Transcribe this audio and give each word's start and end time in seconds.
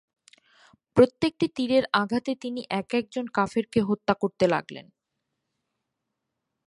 প্রত্যেকটি 0.97 1.45
তীরের 1.55 1.83
আঘাতে 1.93 2.31
তিনি 2.35 2.61
একেক 2.71 3.05
জন 3.11 3.25
কাফেরকে 3.27 3.79
হত্যা 3.81 4.13
করতে 4.13 4.45
লাগলেন। 4.47 4.85